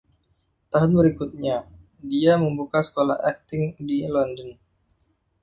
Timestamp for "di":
3.87-3.97